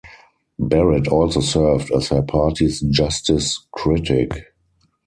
Barrett 0.57 1.07
also 1.09 1.41
served 1.41 1.91
as 1.91 2.07
her 2.07 2.23
party's 2.23 2.79
justice 2.81 3.67
critic. 3.71 4.51